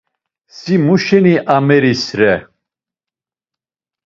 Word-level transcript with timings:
Si 0.57 0.75
mu 0.83 0.95
şeni 1.05 1.35
ameris 1.55 2.03
re? 2.19 2.33